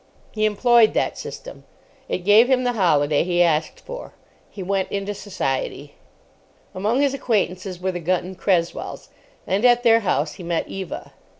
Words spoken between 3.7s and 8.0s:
for. He went into Society. Among his acquaintances were the